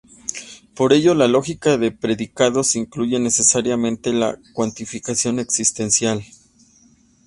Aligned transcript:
Por 0.73 0.93
ello 0.93 1.13
la 1.13 1.27
lógica 1.27 1.77
de 1.77 1.91
predicados 1.91 2.75
incluye 2.75 3.19
necesariamente 3.19 4.11
la 4.11 4.39
cuantificación 4.55 5.37
existencial. 5.37 6.25